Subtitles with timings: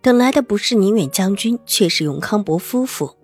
[0.00, 3.16] 等来的不是宁远将军，却是永康伯夫妇。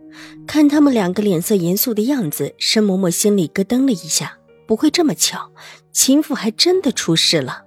[0.46, 4.38] 看他们两个脸色严肃的样子，申嬷嬷心里咯噔了一下。
[4.66, 5.50] 不会这么巧，
[5.92, 7.62] 秦府还真的出事了？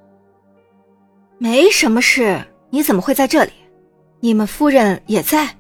[1.40, 3.52] 没什么事，你怎么会在这里？
[4.20, 5.58] 你们夫人也在。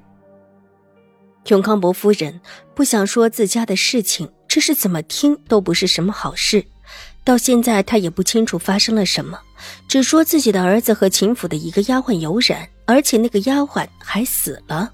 [1.47, 2.39] 永康伯夫人
[2.75, 6.63] 不想说自家的事情，这是怎么听都不是什么好事。
[7.23, 9.39] 到现在，她也不清楚发生了什么，
[9.87, 14.91] 只说自己的儿子和秦府的一个丫鬟有染，而且那个丫鬟还死了。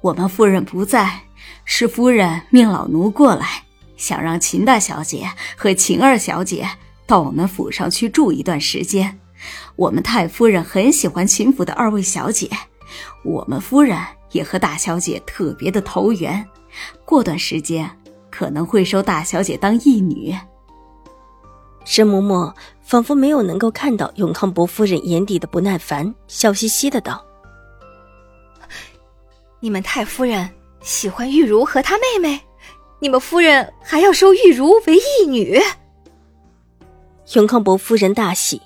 [0.00, 1.22] 我们夫人不在，
[1.64, 3.64] 是夫人命老奴过来，
[3.96, 6.68] 想让秦大小姐和秦二小姐
[7.06, 9.18] 到我们府上去住一段时间。
[9.76, 12.50] 我们太夫人很喜欢秦府的二位小姐，
[13.24, 13.98] 我们夫人
[14.32, 16.46] 也和大小姐特别的投缘。
[17.04, 17.90] 过段时间。
[18.28, 20.36] 可能会收大小姐当义女。
[21.86, 22.52] 申嬷嬷
[22.86, 27.26] 仿佛没有能够看到永康伯夫人眼底的不耐烦，笑嘻嘻的道
[29.58, 30.48] ：“你们太夫人
[30.82, 32.40] 喜欢玉茹和她妹妹，
[33.00, 35.60] 你们夫人还要收玉茹为义女。”
[37.34, 38.62] 永康伯夫人大喜，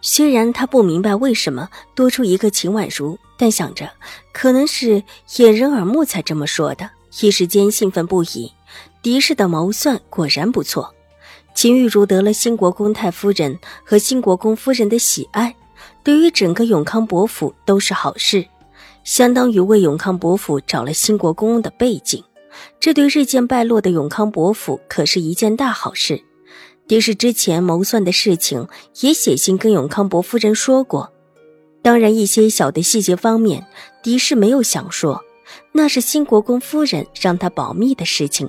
[0.00, 3.90] 虽然他不明白为什么多出一个秦婉如，但想着
[4.32, 5.02] 可能是
[5.38, 6.88] 掩人耳目才这么说的，
[7.20, 8.52] 一时间兴奋不已。
[9.02, 10.94] 狄氏的谋算果然不错，
[11.56, 15.56] 秦玉茹得了新国公太夫人和新国公夫人的喜爱，
[16.04, 18.46] 对于整个永康伯府都是好事，
[19.04, 22.22] 相当于为永康伯府找了新国公的背景，
[22.78, 26.20] 这对日渐败落的永康伯府可是一件大好事。
[26.86, 28.68] 狄氏之前谋算的事情
[29.00, 31.10] 也写信跟永康伯夫人说过，
[31.80, 33.66] 当然一些小的细节方面，
[34.02, 35.24] 狄氏没有想说，
[35.72, 38.46] 那是新国公夫人让他保密的事情。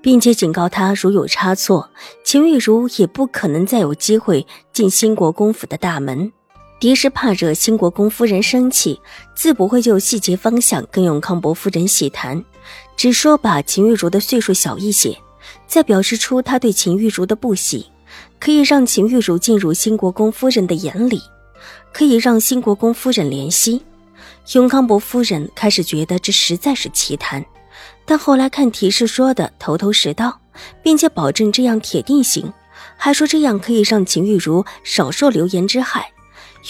[0.00, 1.90] 并且警告他，如有差错，
[2.24, 6.32] 秦玉茹也不可能再有机会进兴国公府的大门。
[6.78, 8.98] 狄氏怕惹兴国公夫人生气，
[9.34, 12.42] 自不会就细节方向跟永康伯夫人细谈，
[12.96, 15.14] 只说把秦玉茹的岁数小一些，
[15.66, 17.86] 再表示出他对秦玉茹的不喜，
[18.38, 21.20] 可以让秦玉茹进入兴国公夫人的眼里，
[21.92, 23.82] 可以让兴国公夫人怜惜。
[24.54, 27.44] 永康伯夫人开始觉得这实在是奇谈。
[28.10, 30.40] 但后来看提示说的头头是道，
[30.82, 32.52] 并且保证这样铁定行，
[32.96, 36.10] 还说这样可以让秦玉茹少受流言之害，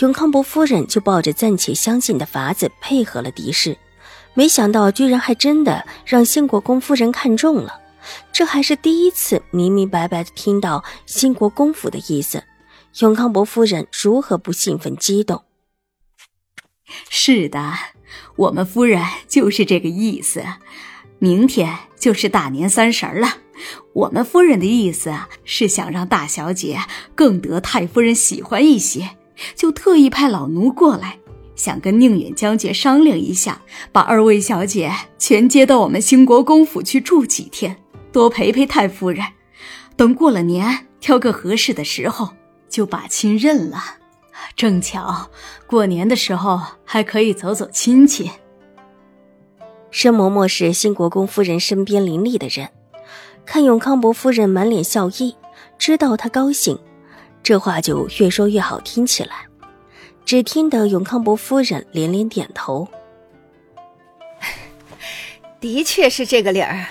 [0.01, 3.78] 永康伯夫人就抱着暂且相信的法子配合了狄氏，
[4.34, 7.81] 没想到居然还真的让兴国公夫人看中了，
[8.31, 12.45] 这还是第一次明明白白的听到兴国公府的意思，
[12.99, 15.43] 永康伯夫人如何不兴奋激动？
[17.09, 17.72] 是的，
[18.37, 20.45] 我们夫人就是这个意思。
[21.23, 23.29] 明天就是大年三十了，
[23.93, 25.15] 我们夫人的意思
[25.45, 26.79] 是想让大小姐
[27.15, 29.11] 更得太夫人喜欢一些，
[29.55, 31.19] 就特意派老奴过来，
[31.55, 33.61] 想跟宁远将军商量一下，
[33.93, 37.77] 把二位小姐全接到我们兴国公府去住几天，
[38.11, 39.23] 多陪陪太夫人。
[39.97, 42.31] 等过了年，挑个合适的时候
[42.71, 43.79] 就把亲认了，
[44.57, 45.29] 正巧
[45.67, 48.31] 过年的时候还可以走走亲戚。
[49.91, 52.69] 申嬷嬷是新国公夫人身边伶俐的人，
[53.45, 55.37] 看永康伯夫人满脸笑意，
[55.78, 56.78] 知道她高兴，
[57.43, 59.47] 这话就越说越好听起来。
[60.25, 62.87] 只听得永康伯夫人连连点头，
[65.59, 66.87] 的确是这个理儿。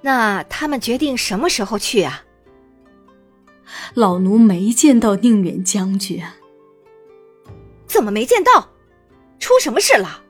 [0.00, 2.24] 那他们决定什么时候去啊？
[3.94, 6.20] 老奴没见到宁远将军，
[7.86, 8.70] 怎么没见到？
[9.38, 10.24] 出什么事了？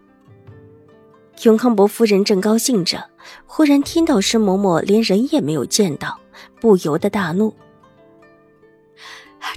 [1.43, 3.09] 永康伯夫人正高兴着，
[3.47, 6.19] 忽然听到申嬷嬷连人也没有见到，
[6.61, 7.55] 不由得大怒。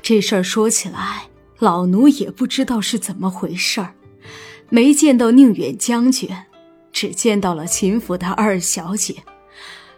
[0.02, 1.28] 这事儿说起来，
[1.60, 3.94] 老奴也不知道是怎么回事儿，
[4.70, 6.30] 没见到宁远将军，
[6.94, 9.16] 只见到了秦府的二小姐。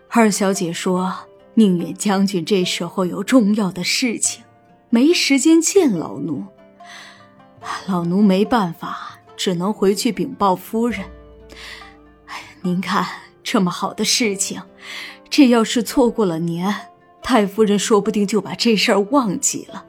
[0.10, 1.14] 二小姐说，
[1.54, 4.44] 宁远将军这时候有重要的事情，
[4.90, 6.44] 没时间见老奴。
[7.88, 11.06] 老奴没办法，只能回去禀报夫人。
[12.66, 13.06] 您看，
[13.44, 14.60] 这么好的事情，
[15.30, 16.76] 这要是错过了年，
[17.22, 19.86] 太夫人说不定就把这事儿忘记了。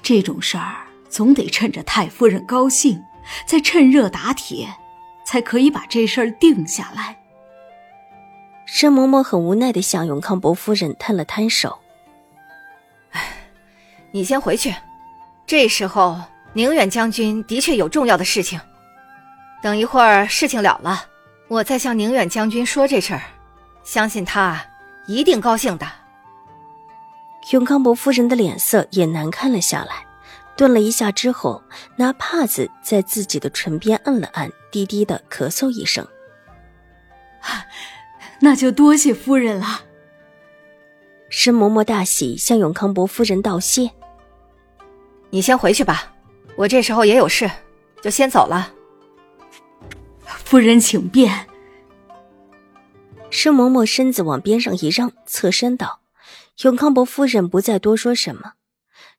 [0.00, 3.02] 这种事儿总得趁着太夫人高兴，
[3.46, 4.72] 再趁热打铁，
[5.26, 7.18] 才可以把这事儿定下来。
[8.64, 11.80] 申嬷嬷很无奈的向永康伯夫人摊了摊手
[13.10, 13.20] ：“哎，
[14.12, 14.72] 你先回去。
[15.48, 16.16] 这时候，
[16.52, 18.60] 宁远将军的确有重要的事情。
[19.60, 21.06] 等一会儿事情了了，
[21.50, 23.22] 我再向宁远将军说这事儿，
[23.82, 24.64] 相信他
[25.08, 25.86] 一定高兴的。”
[27.50, 30.06] 永康伯夫人的脸色也难看了下来，
[30.56, 31.60] 顿了一下之后，
[31.96, 36.06] 拿帕子在自己的唇边按了按，低低的咳嗽一声
[38.38, 39.80] ：“那就多谢夫人了。”
[41.30, 43.90] 申嬷嬷大喜，向永康伯夫人道谢
[45.30, 46.12] ：“你先回去吧，
[46.54, 47.50] 我这时候也有事，
[48.00, 48.74] 就先走了。”
[50.50, 51.46] 夫人请便。
[53.30, 56.00] 申嬷嬷身子往边上一让，侧身道。
[56.64, 58.54] 永康伯夫人不再多说什么，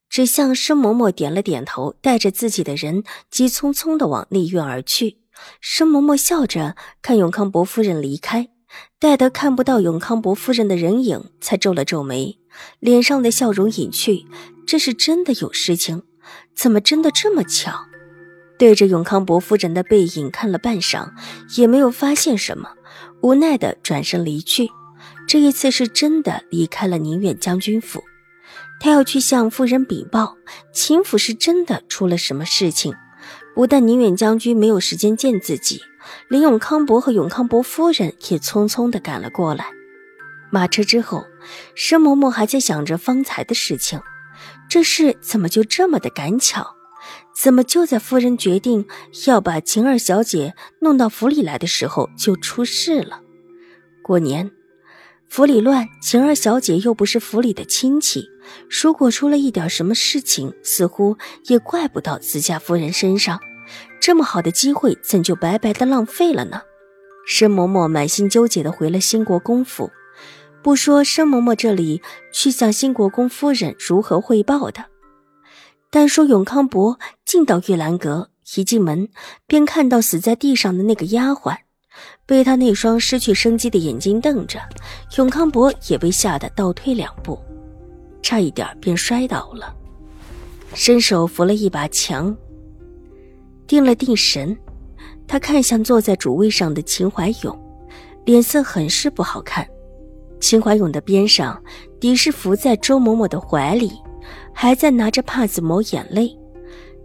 [0.09, 5.19] 只向申嬷嬷点了点头，带着自己的人急匆匆的往内院而去。
[5.61, 8.49] 申嬷嬷笑着看永康伯夫人离开，
[8.99, 12.39] 待得看不到永康伯夫人的人影，才皱了皱眉，
[12.81, 14.25] 脸上的笑容隐去。
[14.67, 16.03] 这是真的有事情？
[16.53, 17.85] 怎么真的这么巧？
[18.61, 21.09] 对着永康伯夫人的背影看了半晌，
[21.57, 22.69] 也没有发现什么，
[23.23, 24.69] 无奈的转身离去。
[25.27, 28.03] 这一次是真的离开了宁远将军府，
[28.79, 30.37] 他要去向夫人禀报，
[30.71, 32.93] 秦府是真的出了什么事情。
[33.55, 35.81] 不但宁远将军没有时间见自己，
[36.29, 39.65] 连永康伯和永康伯夫人也匆匆的赶了过来。
[40.51, 41.25] 马车之后，
[41.73, 43.99] 申嬷嬷还在想着方才的事情，
[44.69, 46.75] 这事怎么就这么的赶巧？
[47.35, 48.85] 怎么就在夫人决定
[49.25, 53.21] 要把晴儿小姐弄到府里来的时候就出事了？
[54.03, 54.51] 过年。
[55.29, 58.25] 府里乱，晴儿小姐又不是府里的亲戚，
[58.69, 63.39] 如果出了一点什么事情，似乎也怪不到自家夫人身上。
[64.01, 66.63] 这么好的机会，怎就白白的浪费了呢？
[67.25, 69.89] 申嬷嬷满心纠结的回了兴国公府，
[70.61, 72.01] 不说申嬷嬷这里
[72.33, 74.87] 去向兴国公夫人如何汇报的，
[75.91, 79.09] 单说永康伯进到玉兰阁，一进门
[79.45, 81.53] 便看到死在地上的那个丫鬟。
[82.25, 84.57] 被他那双失去生机的眼睛瞪着，
[85.17, 87.37] 永康伯也被吓得倒退两步，
[88.21, 89.75] 差一点便摔倒了，
[90.73, 92.33] 伸手扶了一把墙，
[93.67, 94.57] 定了定神。
[95.27, 97.59] 他看向坐在主位上的秦怀勇，
[98.23, 99.67] 脸色很是不好看。
[100.39, 101.61] 秦怀勇的边上，
[101.99, 103.91] 狄氏伏在周嬷嬷的怀里，
[104.53, 106.37] 还在拿着帕子抹眼泪。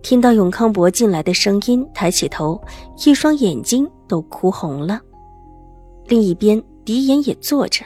[0.03, 2.63] 听到永康伯进来的声音，抬起头，
[3.05, 5.01] 一双眼睛都哭红了。
[6.07, 7.85] 另一边，狄言也坐着，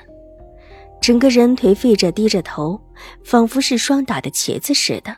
[1.01, 2.81] 整个人颓废着，低着头，
[3.25, 5.17] 仿佛是霜打的茄子似的。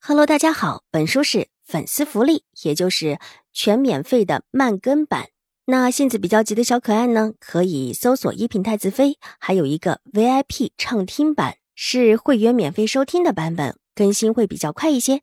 [0.00, 3.18] Hello，大家好，本书是粉丝福利，也就是
[3.52, 5.30] 全免费的慢更版。
[5.66, 15.22] 那性子比较急的小可爱呢，可以搜索“一品太子妃”，还有一个 VIP 畅听版，是会员免费收听的版本，更新会比较快一些。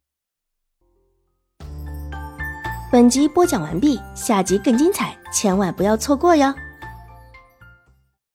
[2.92, 6.54] 本集播讲完毕，下集更精彩，千万不要错过哟！